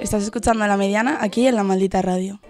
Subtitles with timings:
[0.00, 2.40] Estás escuchando La Mediana aquí en La Maldita Radio.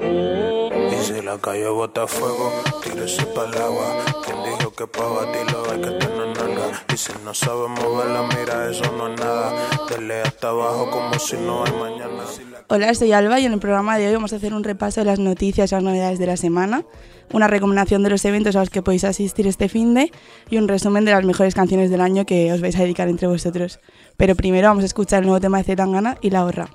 [0.00, 2.50] Y si la calle bota fuego,
[2.82, 3.96] tírese para el agua.
[4.24, 6.84] Quien dijo que pa' batirlo hay que tener nalga.
[6.92, 9.52] Y si no sabe moverla, mira, eso no es nada.
[9.90, 12.24] Dele hasta abajo como si no hay mañana.
[12.68, 15.06] Hola, soy Alba y en el programa de hoy vamos a hacer un repaso de
[15.06, 16.84] las noticias y las novedades de la semana,
[17.32, 20.10] una recomendación de los eventos a los que podéis asistir este fin de
[20.50, 23.26] y un resumen de las mejores canciones del año que os vais a dedicar entre
[23.26, 23.80] vosotros.
[24.16, 26.68] Pero primero vamos a escuchar el nuevo tema de Zetangana y La Horra.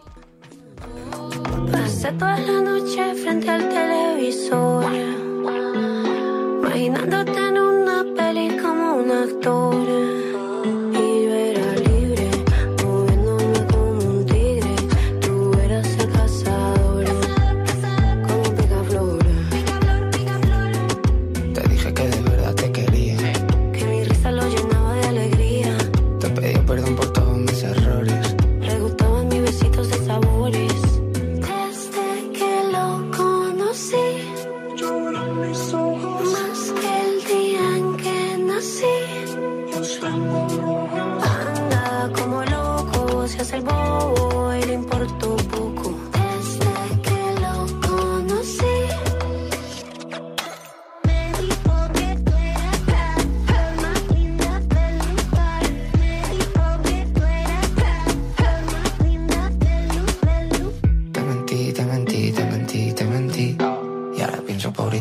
[1.72, 4.86] Pasé toda la noche frente al televisor,
[6.64, 10.37] imaginándote en una peli como un actor.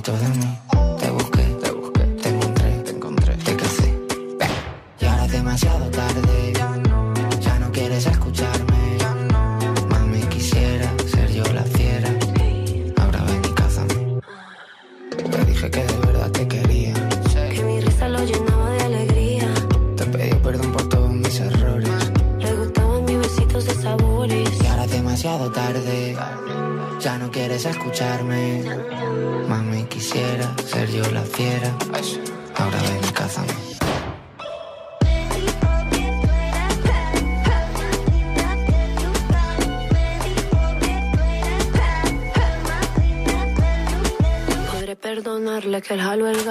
[0.07, 0.46] todo el mundo.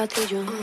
[0.07, 0.54] patrillón.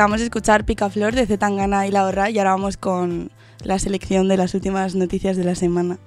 [0.00, 3.30] Acabamos de escuchar Picaflor de Zetangana y La Horra y ahora vamos con
[3.62, 5.98] la selección de las últimas noticias de la semana.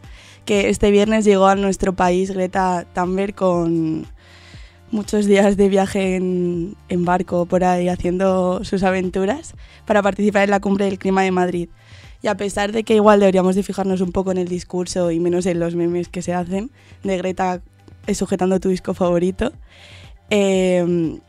[0.46, 4.08] Que este viernes llegó a nuestro país Greta Thunberg con
[4.90, 9.54] muchos días de viaje en, en barco por ahí haciendo sus aventuras
[9.86, 11.70] para participar en la cumbre del clima de Madrid.
[12.24, 15.20] Y a pesar de que igual deberíamos de fijarnos un poco en el discurso y
[15.20, 16.72] menos en los memes que se hacen
[17.04, 17.62] de Greta
[18.08, 19.54] eh, sujetando tu disco favorito,
[20.32, 21.20] eh,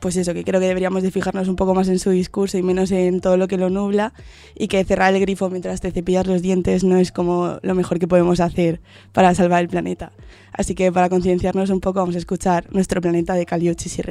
[0.00, 2.62] pues eso, que creo que deberíamos de fijarnos un poco más en su discurso y
[2.62, 4.12] menos en todo lo que lo nubla
[4.54, 7.98] y que cerrar el grifo mientras te cepillas los dientes no es como lo mejor
[7.98, 8.80] que podemos hacer
[9.12, 10.12] para salvar el planeta.
[10.52, 14.02] Así que para concienciarnos un poco vamos a escuchar Nuestro planeta de Caliochis y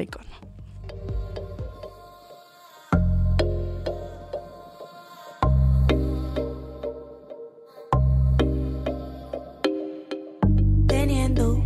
[10.86, 11.62] teniendo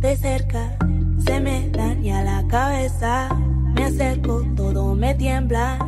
[0.00, 0.78] de cerca
[1.24, 3.28] se me daña la cabeza
[3.76, 5.78] me acerco todo me tiembla.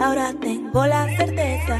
[0.00, 1.78] Ahora tengo la certeza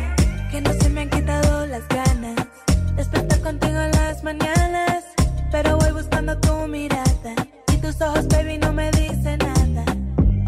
[0.51, 2.37] que no se me han quitado las ganas.
[2.67, 5.05] De despertar contigo en las mañanas
[5.51, 7.35] pero voy buscando tu mirada.
[7.73, 9.85] Y tus ojos baby no me dicen nada.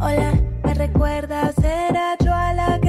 [0.01, 0.33] Hola
[0.65, 2.86] me recuerdas era yo a la que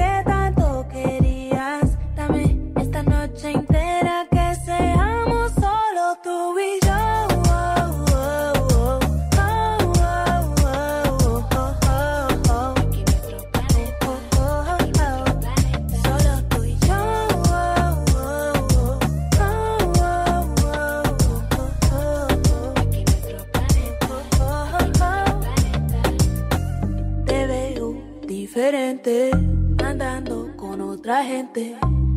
[31.08, 31.74] diferente.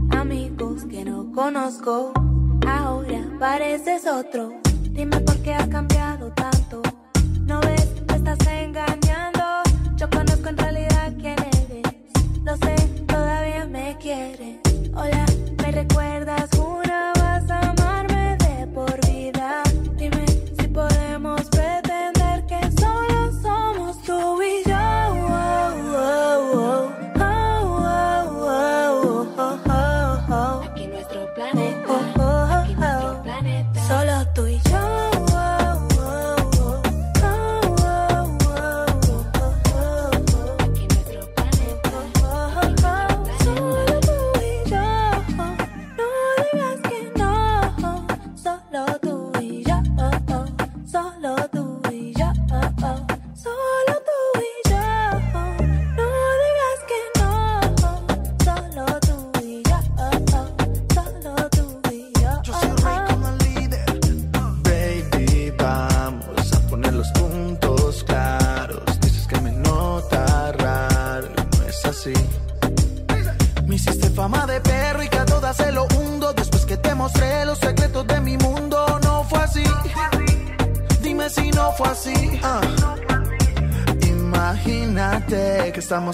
[0.10, 2.12] Amigos que no conozco,
[2.68, 4.52] ahora pareces otro.
[4.92, 6.21] Dime por qué has cambiado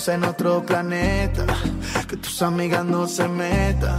[0.09, 1.45] En otro planeta,
[2.07, 3.97] que tus amigas no se metan.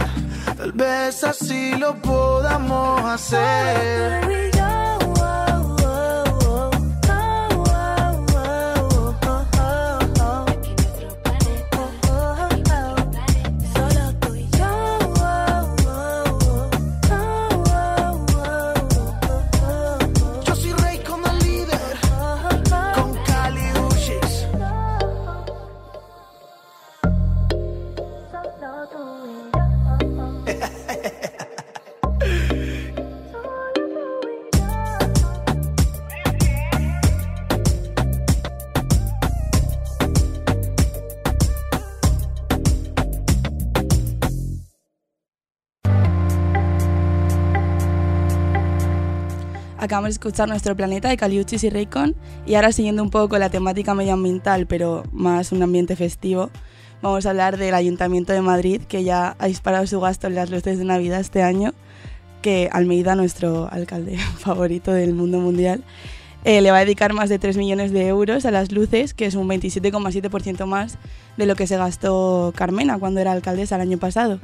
[0.57, 4.48] Tal vez así lo podamos hacer.
[49.89, 52.15] Acabamos de escuchar Nuestro Planeta de Caliuchis y Raycon
[52.45, 56.51] y ahora siguiendo un poco con la temática medioambiental, pero más un ambiente festivo,
[57.01, 60.51] vamos a hablar del Ayuntamiento de Madrid, que ya ha disparado su gasto en las
[60.51, 61.73] luces de Navidad este año,
[62.43, 65.83] que Almeida, nuestro alcalde favorito del mundo mundial,
[66.43, 69.25] eh, le va a dedicar más de 3 millones de euros a las luces, que
[69.25, 70.99] es un 27,7% más
[71.35, 74.39] de lo que se gastó Carmena cuando era alcaldesa el año pasado.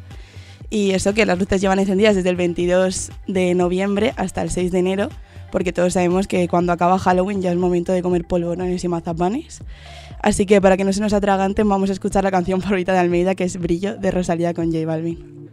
[0.72, 4.72] Y eso que las luces llevan encendidas desde el 22 de noviembre hasta el 6
[4.72, 5.10] de enero,
[5.56, 9.62] porque todos sabemos que cuando acaba Halloween ya es momento de comer polvorones y mazapanes.
[10.22, 13.00] Así que para que no se nos atraganten vamos a escuchar la canción favorita de
[13.00, 15.48] Almeida, que es Brillo, de Rosalía con J Balvin.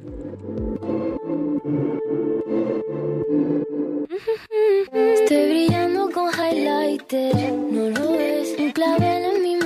[4.93, 8.57] Estoy brillando con highlighter, no lo ves.
[8.59, 9.62] Un clavel en mi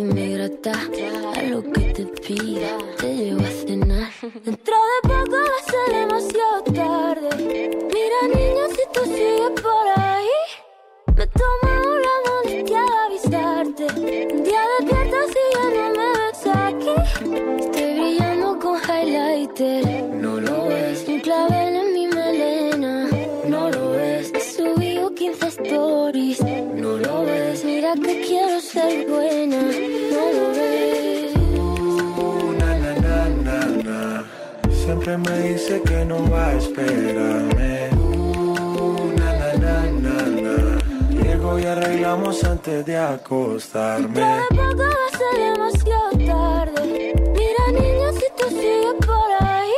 [0.00, 2.78] Manténme grata a lo que te pida.
[2.96, 4.10] Te llevo a cenar.
[4.46, 7.28] Dentro de poco va a ser demasiado tarde.
[7.92, 10.38] Mira, niño, si tú sigues por ahí,
[11.16, 13.84] me tomo la molestia de avisarte.
[14.32, 16.94] Un día despierta si ya no me ves aquí.
[17.60, 19.84] Estoy brillando con highlighter.
[20.14, 21.04] No lo ves.
[21.08, 23.06] Un clavel en mi melena.
[23.46, 24.32] No lo ves.
[24.56, 26.49] Subí 15 stories.
[27.92, 29.62] Mira que quiero ser buena.
[29.62, 31.34] No lo ves.
[31.58, 34.24] Uh, na, na, na, na, na.
[34.70, 37.90] Siempre me dice que no va a esperarme.
[37.98, 40.78] Uh, na, na, na, na, na.
[41.22, 44.20] Llego y arreglamos antes de acostarme.
[44.20, 47.14] Dentro de poco va a ser demasiado tarde.
[47.36, 49.72] Mira, niño, si tú sigues por ahí,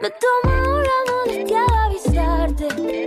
[0.00, 3.05] me tomo la molestia de avisarte.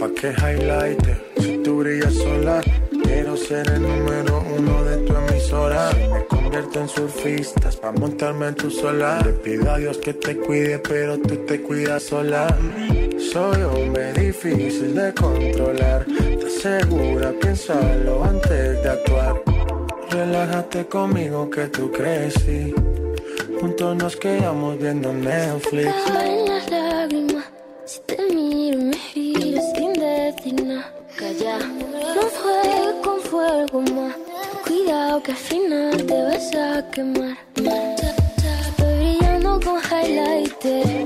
[0.00, 1.04] Pa, que highlight
[1.38, 2.60] si tú brillas sola.
[3.04, 5.90] Quiero ser el número uno de tu emisora.
[6.12, 9.24] Me convierto en surfistas pa' montarme en tu solar.
[9.26, 12.46] Le pido a Dios que te cuide, pero tú te cuidas sola.
[13.32, 16.06] Soy hombre difícil de controlar.
[16.06, 19.42] Te asegura, piénsalo antes de actuar.
[20.10, 22.74] Relájate conmigo que tú crecí.
[23.60, 26.39] Juntos nos quedamos viendo Netflix.
[30.42, 34.16] Calla, no juegues con fuego más.
[34.66, 37.36] Cuidado que al final te vas a quemar.
[37.56, 41.04] Estoy brillando con highlighter,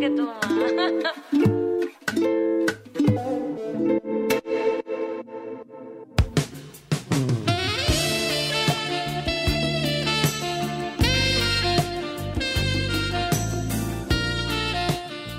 [0.00, 0.40] Que toma.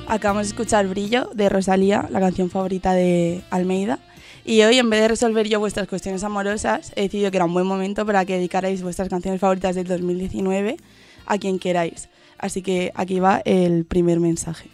[0.07, 3.97] Acabamos de escuchar Brillo de Rosalía, la canción favorita de Almeida.
[4.45, 7.53] Y hoy, en vez de resolver yo vuestras cuestiones amorosas, he decidido que era un
[7.55, 10.77] buen momento para que dedicarais vuestras canciones favoritas del 2019
[11.25, 12.09] a quien queráis.
[12.41, 14.69] Así que aquí va el primer mensaje.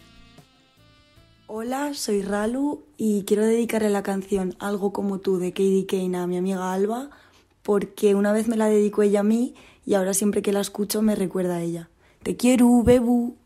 [1.46, 6.26] Hola, soy Ralu y quiero dedicarle la canción Algo como tú de Katie Kane a
[6.26, 7.10] mi amiga Alba
[7.62, 11.02] porque una vez me la dedicó ella a mí y ahora siempre que la escucho
[11.02, 11.90] me recuerda a ella.
[12.22, 13.36] Te quiero, bebu.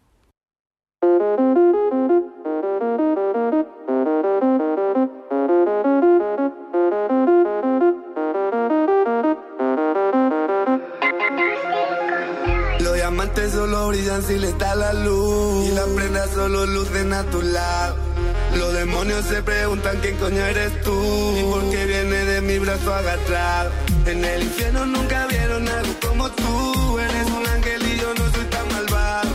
[14.29, 15.69] Le está la luz.
[15.69, 17.97] Y las prendas solo lucen a tu lado.
[18.57, 21.37] Los demonios se preguntan quién coño eres tú.
[21.39, 23.71] Y por qué viene de mi brazo agarrado.
[24.07, 26.99] En el infierno nunca vieron algo como tú.
[26.99, 29.31] Eres un ángel y yo no soy tan malvado.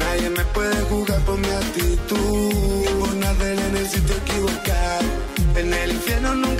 [0.00, 2.84] Nadie me puede juzgar por mi actitud.
[3.00, 5.08] Por nacer en el sitio equivocado.
[5.56, 6.57] En el infierno nunca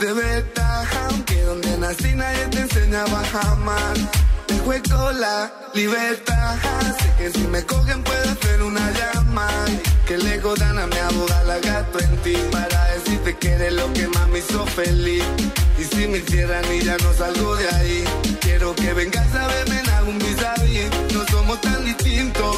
[0.00, 3.98] de verdad Aunque donde nací nadie te enseñaba jamás.
[4.64, 6.56] Juego la libertad.
[6.98, 9.48] Sé que si me cogen puedo hacer una llama.
[10.06, 12.36] Que le dan a mi abogada la gato en ti.
[12.52, 15.24] Para decirte que eres lo que más me hizo feliz.
[15.78, 18.04] Y si me hicieran y ya no salgo de ahí.
[18.40, 20.36] Quiero que vengas a verme en algún vis
[21.12, 22.56] No somos tan distintos.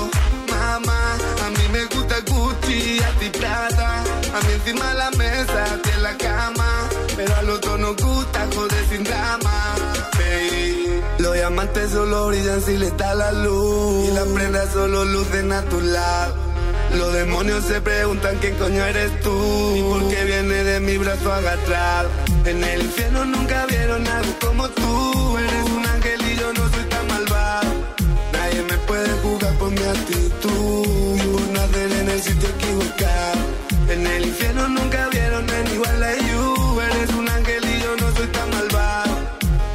[0.51, 1.17] Mamá.
[1.47, 4.05] A mí me gusta Gucci, a ti plata.
[4.35, 5.81] A mí encima la mesa,
[7.17, 9.75] Pero a los dos nos gusta joder sin drama.
[10.19, 11.03] baby.
[11.19, 14.09] Los diamantes solo brillan si le está la luz.
[14.09, 16.35] Y las prendas solo lucen a tu lado.
[16.99, 19.77] Los demonios se preguntan quién coño eres tú.
[19.77, 22.11] Y por qué viene de mi brazo agarrado.
[22.45, 25.39] En el infierno nunca vieron algo como tú.
[25.39, 27.73] Eres un ángel y yo no soy tan malvado.
[28.33, 33.54] Nadie me puede jugar por mi actitud Ni por nacer en el sitio equivocado
[33.95, 38.17] En el infierno nunca vieron en igual a you Eres un ángel y yo no
[38.17, 39.21] soy tan malvado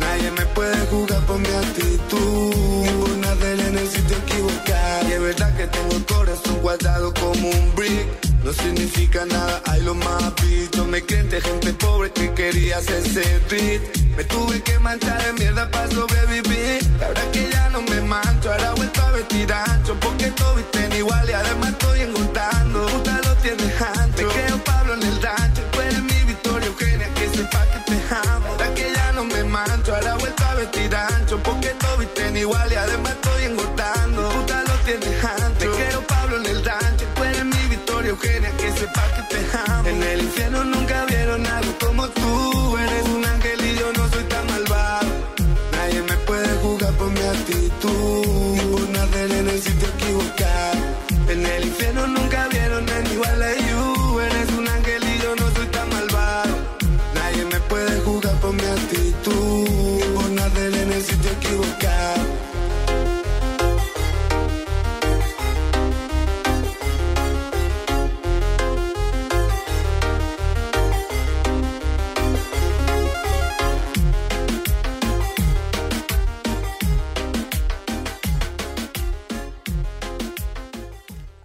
[0.02, 5.14] Nadie me puede jugar por mi actitud Ni por nacer en el sitio equivocado Y
[5.14, 8.08] es verdad que tengo el corazón guardado como un brick
[8.44, 10.86] no significa nada, hay lo más visto.
[10.86, 13.82] Me creen de gente pobre que quería hacerse beat.
[14.16, 16.80] Me tuve que manchar de mierda para sobrevivir.
[17.00, 19.94] Verdad que ya no me mancho, ahora vuelto a vestir ancho.
[20.00, 23.29] Porque todos visten igual y además estoy engordando.
[23.42, 24.16] Puta lo tienes ancho.
[24.16, 24.79] Te creo Pablo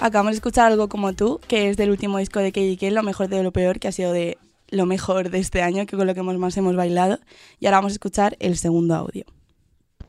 [0.05, 3.29] Acabamos de escuchar algo como tú, que es del último disco de KDK, lo mejor
[3.29, 4.37] de lo peor, que ha sido de
[4.69, 7.21] lo mejor de este año, que con lo que más hemos bailado.
[7.59, 9.25] Y ahora vamos a escuchar el segundo audio.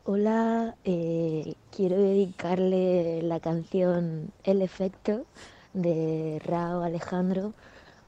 [0.04, 5.24] Hola, eh, quiero dedicarle la canción El efecto
[5.74, 7.54] de Rao Alejandro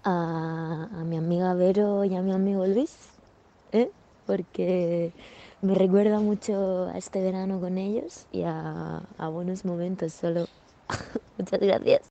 [0.04, 2.98] a, a mi amiga Vero y a mi amigo Luis,
[3.72, 3.92] ¿eh?
[4.26, 5.14] porque
[5.62, 10.50] me recuerda mucho a este verano con ellos y a, a buenos momentos solo.
[11.38, 12.02] Muchas gracias.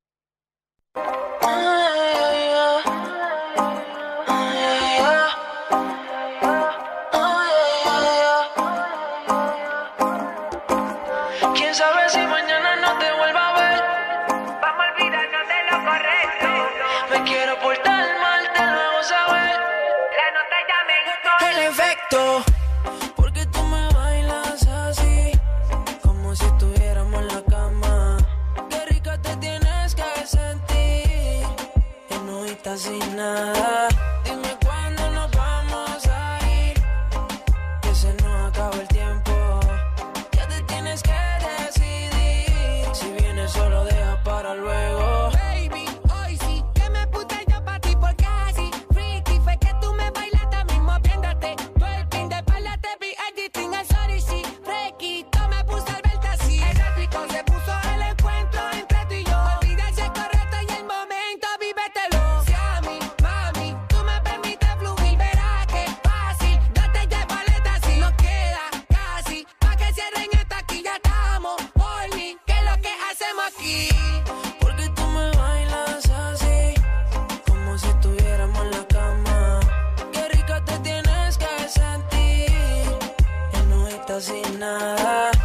[84.20, 85.35] Sin nada.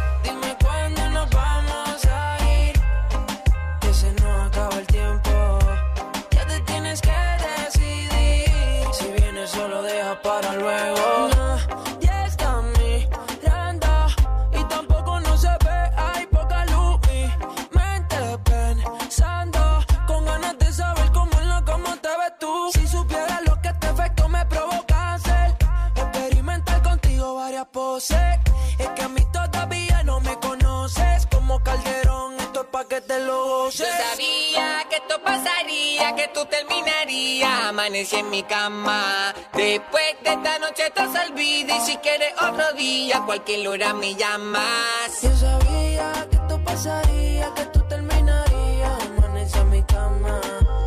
[33.74, 37.64] Yo sabía que esto pasaría, que tú terminarías.
[37.68, 39.34] Amanecí en mi cama.
[39.54, 41.78] Después de esta noche estás olvida.
[41.78, 45.22] Y si quieres otro día, cualquier hora me llamas.
[45.22, 49.04] Yo sabía que esto pasaría, que tú terminarías.
[49.16, 50.40] Amanece en mi cama.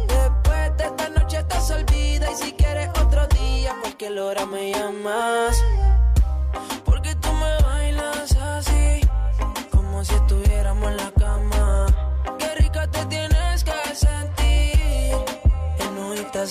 [0.07, 2.31] Después de esta noche estás olvida.
[2.31, 5.57] Y si quieres otro día, cualquier hora me llamas.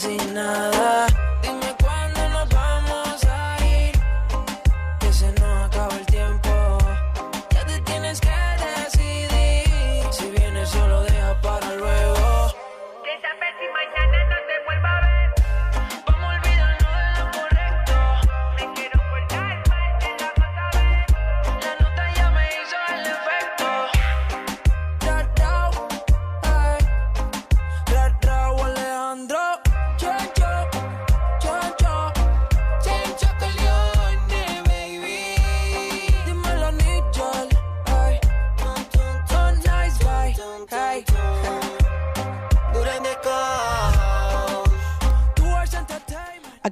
[0.07, 0.94] No estás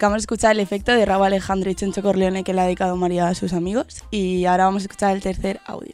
[0.02, 2.96] Acabamos de escuchar el efecto de Raúl Alejandro y Chencho Corleone que le ha dedicado
[2.96, 4.02] María a sus amigos.
[4.10, 5.92] Y ahora vamos a escuchar el tercer audio.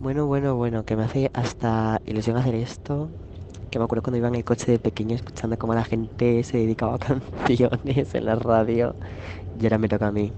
[0.00, 3.10] Bueno, bueno, bueno, que me hace hasta ilusión hacer esto.
[3.70, 6.56] Que me acuerdo cuando iba en el coche de pequeño escuchando cómo la gente se
[6.56, 6.98] dedicaba a
[7.44, 8.96] canciones en la radio.
[9.60, 10.32] Y ahora me toca a mí.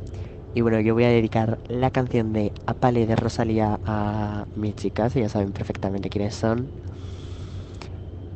[0.57, 5.15] Y bueno, yo voy a dedicar la canción de Apale de Rosalía a mis chicas,
[5.15, 6.67] ellas saben perfectamente quiénes son.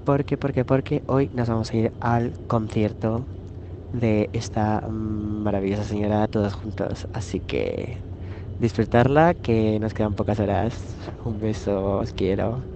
[0.08, 3.28] Porque, porque, porque hoy nos vamos a ir al concierto
[3.92, 7.08] de esta maravillosa señora todos juntos.
[7.12, 8.04] Así que
[8.58, 10.74] disfrutarla, que nos quedan pocas horas.
[11.24, 12.66] Un beso, os quiero.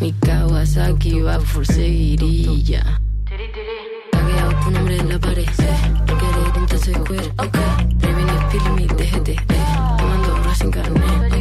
[0.00, 3.00] Mi Kawasaki va por seguirilla.
[4.10, 5.46] Tagueado tu nombre en la pared.
[6.06, 7.32] Requerir entonces cuer.
[7.38, 7.56] Ok.
[8.00, 9.28] Prevenir pil mi DGT.
[9.30, 9.36] Eh.
[9.96, 11.39] Tomando oro sin carnet.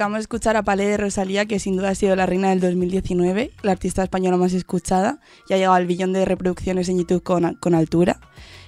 [0.00, 2.60] Acabamos de escuchar a Palé de Rosalía, que sin duda ha sido la reina del
[2.60, 7.22] 2019, la artista española más escuchada, y ha llegado al billón de reproducciones en YouTube
[7.22, 8.18] con, con altura,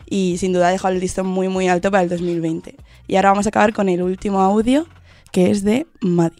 [0.05, 2.77] y sin duda ha dejado el listón muy muy alto para el 2020.
[3.09, 4.87] Y ahora vamos a acabar con el último audio,
[5.33, 6.37] que es de Madi.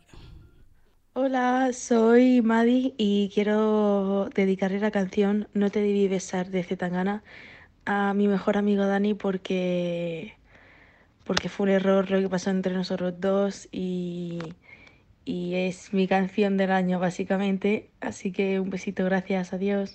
[1.15, 7.23] Hola, soy Madi y quiero dedicarle la canción No te debí besar de Zetangana
[7.87, 10.35] a mi mejor amigo Dani porque,
[11.25, 14.39] porque fue un error lo que pasó entre nosotros dos y,
[15.25, 17.91] y es mi canción del año básicamente.
[18.01, 19.95] Así que un besito, gracias, adiós.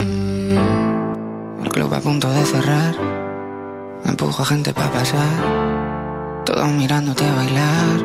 [0.00, 2.94] El club a punto de cerrar.
[4.04, 6.44] Empujo a gente para pasar.
[6.44, 8.00] Todos mirándote a bailar.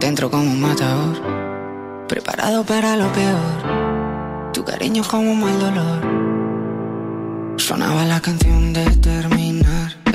[0.00, 1.16] Dentro como un matador.
[2.08, 4.52] Preparado para lo peor.
[4.52, 6.26] Tu cariño es como un mal dolor.
[7.56, 10.05] Sonaba la canción de terminar.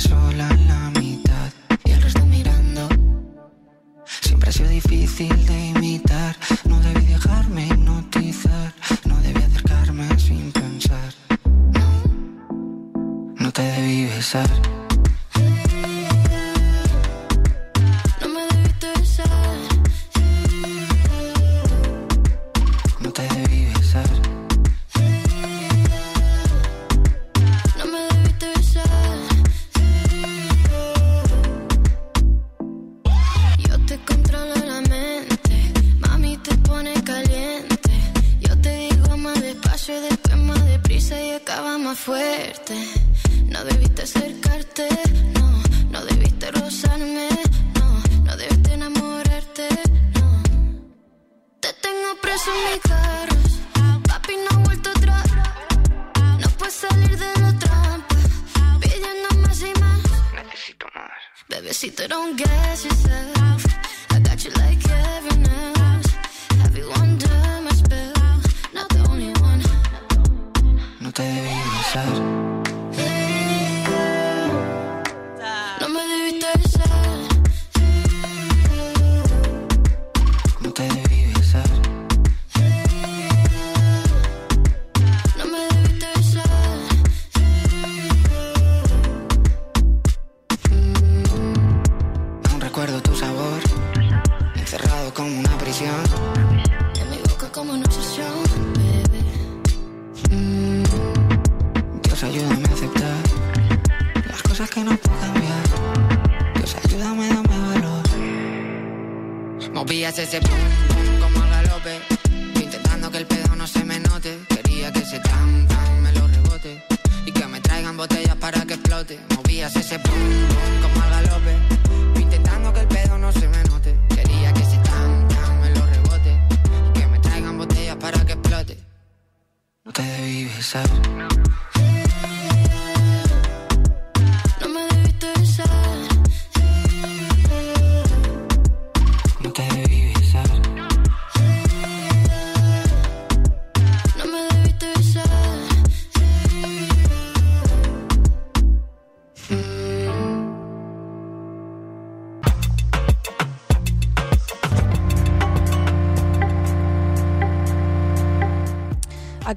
[0.00, 1.52] Sola en la mitad.
[1.84, 2.88] Y el resto mirando.
[4.04, 6.36] Siempre ha sido difícil de imitar.
[6.64, 8.72] No debí dejarme hipnotizar.
[9.04, 11.12] No debí acercarme sin pensar.
[11.72, 11.88] No,
[13.36, 14.79] no te debí besar.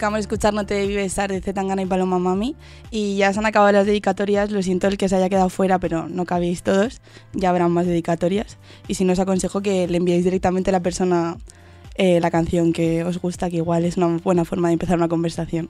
[0.04, 2.58] Acabamos de escuchar No te debí besar de Zetangana y Paloma Mami
[2.92, 5.80] y ya se han acabado las dedicatorias, lo siento el que se haya quedado fuera,
[5.80, 7.00] pero no cabéis todos,
[7.32, 8.58] ya habrán más dedicatorias
[8.90, 11.38] y si no os aconsejo que le enviéis directamente a la persona
[11.96, 15.08] eh, la canción que os gusta, que igual es una buena forma de empezar una
[15.08, 15.70] conversación.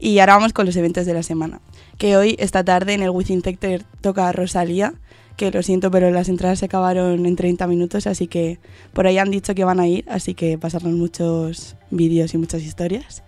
[0.00, 1.60] Y ahora vamos con los eventos de la semana,
[1.98, 4.94] que hoy, esta tarde, en el Within Sector toca Rosalía,
[5.36, 8.58] que lo siento, pero las entradas se acabaron en 30 minutos, así que
[8.92, 12.62] por ahí han dicho que van a ir, así que pasarán muchos vídeos y muchas
[12.62, 13.22] historias.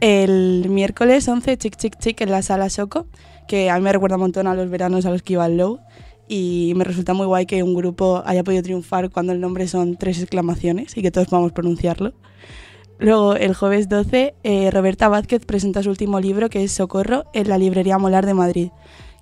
[0.00, 3.06] El miércoles 11, Chic Chic Chic en la sala Soco,
[3.48, 5.56] que a mí me recuerda un montón a los veranos a los que iba al
[5.56, 5.80] Low
[6.28, 9.96] y me resulta muy guay que un grupo haya podido triunfar cuando el nombre son
[9.96, 12.12] tres exclamaciones y que todos podamos pronunciarlo.
[13.00, 17.48] Luego, el jueves 12, eh, Roberta Vázquez presenta su último libro, que es Socorro, en
[17.48, 18.70] la librería Molar de Madrid.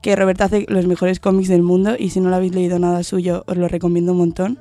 [0.02, 3.02] Que Roberta hace los mejores cómics del mundo y si no lo habéis leído nada
[3.02, 4.58] suyo, os lo recomiendo un montón.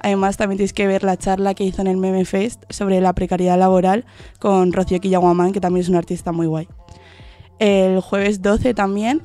[0.00, 3.12] Además, también tenéis que ver la charla que hizo en el Meme Fest sobre la
[3.12, 4.04] precariedad laboral
[4.38, 6.68] con Rocío Quillaguamán, que también es una artista muy guay.
[7.58, 9.22] El jueves 12 también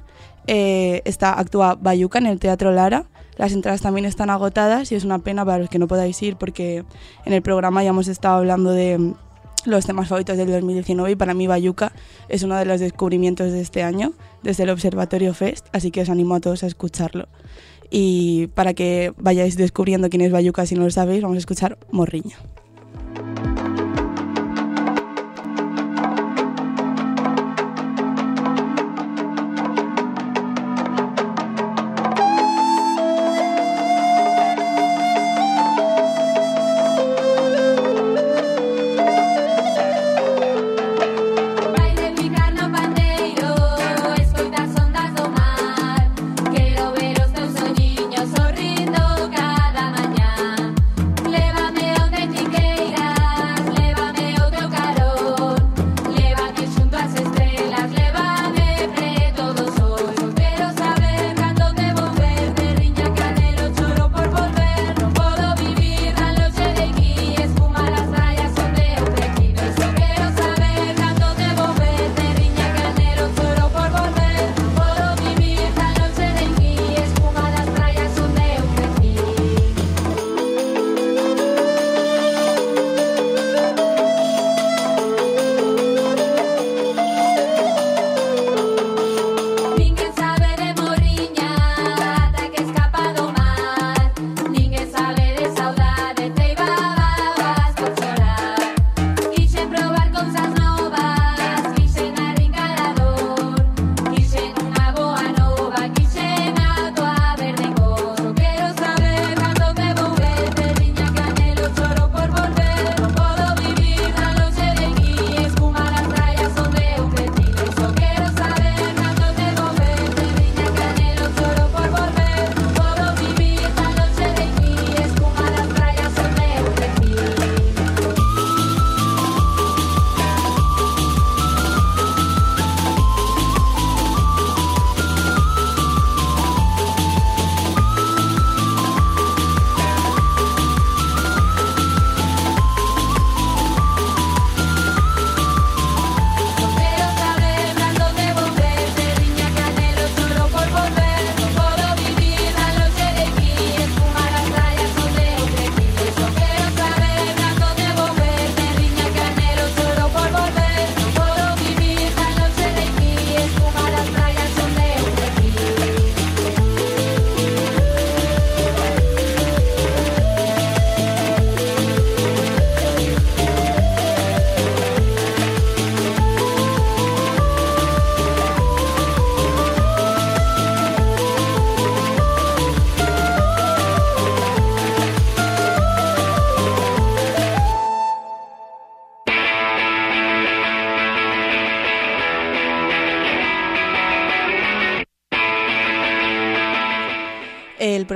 [0.47, 3.05] eh, está, actúa Bayuca en el Teatro Lara.
[3.37, 6.35] Las entradas también están agotadas y es una pena para los que no podáis ir
[6.35, 6.83] porque
[7.25, 9.13] en el programa ya hemos estado hablando de mm,
[9.65, 11.93] los temas favoritos del 2019 y para mí Bayuca
[12.29, 16.09] es uno de los descubrimientos de este año desde el Observatorio Fest, así que os
[16.09, 17.27] animo a todos a escucharlo.
[17.95, 21.77] Y para que vayáis descubriendo quién es Bayuca si no lo sabéis, vamos a escuchar
[21.91, 22.37] Morriña.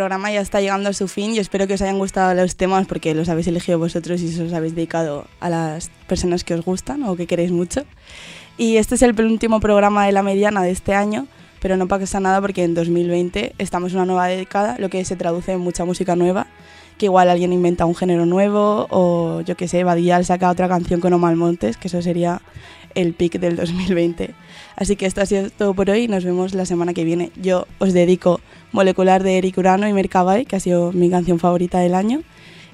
[0.07, 2.87] Programa ya está llegando a su fin y espero que os hayan gustado los temas
[2.87, 6.63] porque los habéis elegido vosotros y se os habéis dedicado a las personas que os
[6.63, 7.81] gustan o que queréis mucho.
[8.57, 11.27] Y este es el penúltimo programa de la mediana de este año,
[11.59, 15.17] pero no pasa nada porque en 2020 estamos en una nueva década, lo que se
[15.17, 16.47] traduce en mucha música nueva,
[16.97, 21.01] que igual alguien inventa un género nuevo o yo que sé, Badial saca otra canción
[21.01, 22.41] con Omar Montes, que eso sería
[22.95, 24.33] el pic del 2020.
[24.77, 27.31] Así que esto ha sido todo por hoy nos vemos la semana que viene.
[27.35, 28.39] Yo os dedico
[28.71, 32.21] Molecular de Eric Urano y Mercabay, que ha sido mi canción favorita del año,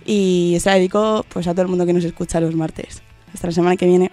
[0.06, 3.02] y se la dedico pues, a todo el mundo que nos escucha los martes.
[3.34, 4.12] Hasta la semana que viene.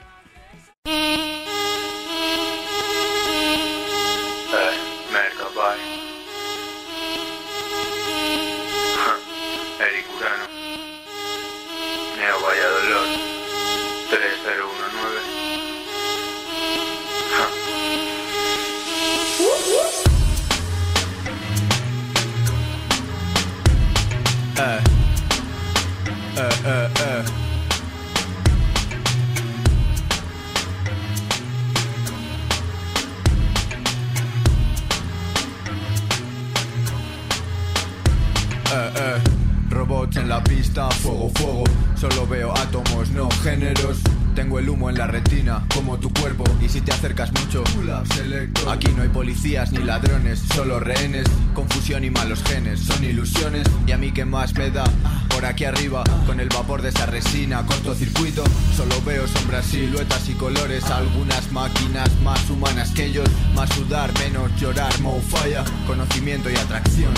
[60.21, 60.85] Siluetas y colores.
[60.91, 63.29] Algunas máquinas más humanas que ellos.
[63.55, 65.65] Más sudar, menos llorar, mo falla.
[65.87, 67.13] Conocimiento y atracción.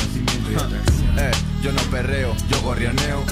[1.19, 1.31] Eh,
[1.63, 3.25] yo no perreo, yo gorrioneo.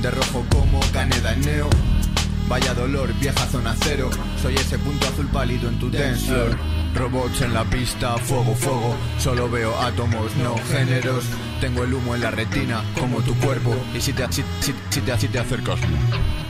[0.00, 1.70] De rojo como caneda en neo.
[2.48, 4.10] Vaya dolor, vieja zona cero.
[4.40, 6.56] Soy ese punto azul pálido en tu dance floor.
[6.94, 8.94] Robots en la pista, fuego, fuego.
[9.18, 11.24] Solo veo átomos, no géneros.
[11.60, 13.74] Tengo el humo en la retina, como tu cuerpo.
[13.94, 15.78] Y si te, si, si- si te, si te acercas.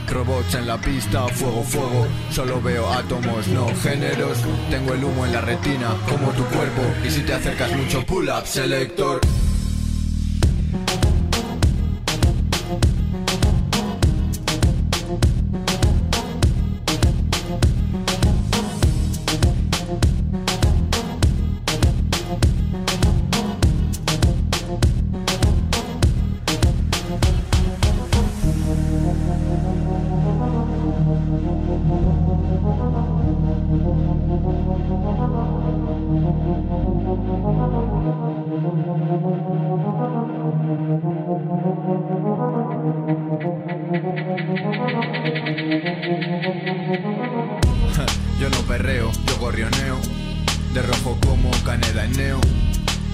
[0.09, 2.07] Robots en la pista, fuego, fuego.
[2.31, 4.37] Solo veo átomos, no géneros.
[4.69, 6.81] Tengo el humo en la retina, como tu cuerpo.
[7.05, 9.19] Y si te acercas mucho, pull up, selector.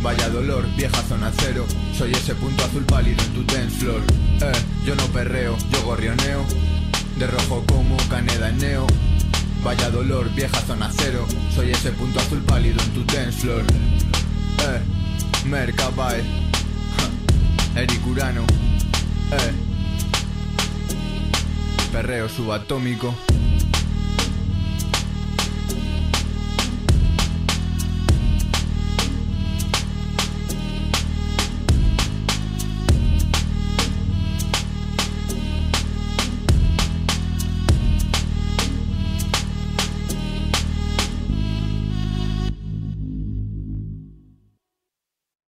[0.02, 1.66] Vaya dolor, vieja zona cero.
[1.98, 4.02] Soy ese punto azul pálido en tu dance floor.
[4.42, 4.52] Eh,
[4.86, 6.46] yo no perreo, yo gorrioneo.
[7.18, 8.88] De rojo como caneda en neo.
[9.62, 11.26] Vaya dolor, vieja zona cero.
[11.54, 13.64] Soy ese punto azul pálido en tu dance floor.
[13.64, 14.82] Eh,
[15.48, 16.24] Mercabae.
[16.96, 18.44] Ja, Eric Urano.
[19.32, 19.52] Eh.
[21.92, 23.14] Perreo subatómico.